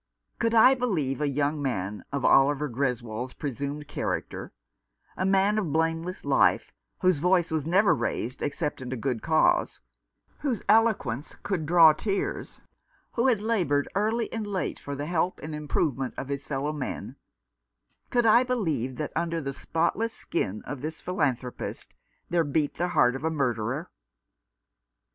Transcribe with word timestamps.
Could 0.39 0.55
I 0.55 0.73
believe 0.73 1.21
a 1.21 1.27
young 1.29 1.61
man 1.61 2.03
of 2.11 2.25
Oliver 2.25 2.67
Greswold's 2.67 3.33
presumed 3.33 3.87
character— 3.87 4.51
a 5.15 5.27
man 5.27 5.59
of 5.59 5.71
blame 5.71 6.01
less 6.01 6.25
life, 6.25 6.71
whose 7.01 7.19
voice 7.19 7.51
was 7.51 7.67
never 7.67 7.93
raised 7.93 8.41
except 8.41 8.81
in 8.81 8.91
a 8.91 8.95
good 8.97 9.21
cause, 9.21 9.79
whose 10.39 10.63
eloquence 10.67 11.35
could 11.43 11.67
draw 11.67 11.93
tears, 11.93 12.59
who 13.11 13.27
had 13.27 13.41
laboured 13.41 13.87
early 13.93 14.33
and 14.33 14.47
late 14.47 14.79
for 14.79 14.95
the 14.95 15.05
help 15.05 15.37
and 15.43 15.53
improvement 15.53 16.15
of 16.17 16.29
his 16.29 16.47
fellow 16.47 16.73
men,— 16.73 17.15
could 18.09 18.25
I 18.25 18.41
believe 18.43 18.95
that 18.95 19.13
under 19.15 19.39
the 19.39 19.53
spotless 19.53 20.13
skin 20.13 20.63
of 20.65 20.81
this 20.81 20.99
philanthropist 20.99 21.93
there 22.27 22.43
beat 22.43 22.73
the 22.77 22.87
heart 22.87 23.15
of 23.15 23.23
a 23.23 23.29
murderer 23.29 23.91